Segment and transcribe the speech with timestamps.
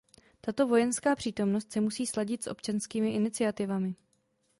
[0.41, 3.95] Tato vojenská přítomnost se musí sladit s občanskými iniciativami.